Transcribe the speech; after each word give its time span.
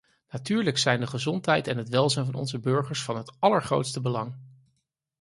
Natuurlijk 0.29 0.77
zijn 0.77 0.99
de 0.99 1.07
gezondheid 1.07 1.67
en 1.67 1.77
het 1.77 1.89
welzijn 1.89 2.25
van 2.25 2.33
onze 2.33 2.59
burgers 2.59 3.03
van 3.03 3.17
het 3.17 3.35
allergrootste 3.39 4.01
belang. 4.01 4.35